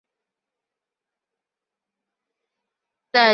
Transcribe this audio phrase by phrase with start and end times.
[0.01, 0.01] 在线直接起动的启动器也可以包括保护
[3.15, 3.21] 元件。